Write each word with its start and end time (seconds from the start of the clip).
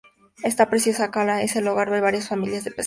Esta 0.41 0.67
preciosa 0.67 1.11
cala, 1.11 1.43
es 1.43 1.55
el 1.55 1.67
hogar 1.67 1.91
de 1.91 2.01
varias 2.01 2.27
familias 2.27 2.63
de 2.63 2.71
pescadores. 2.71 2.79